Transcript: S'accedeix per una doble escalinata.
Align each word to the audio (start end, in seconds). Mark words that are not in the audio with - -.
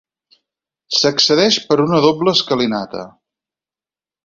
S'accedeix 0.99 1.59
per 1.67 1.77
una 1.85 2.01
doble 2.07 2.35
escalinata. 2.39 3.07